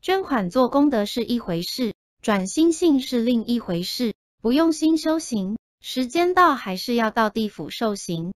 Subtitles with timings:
[0.00, 4.14] 捐款做功德是一回事转心性是另一回事。
[4.40, 8.32] 不用心修行时间到还是要到地府受刑。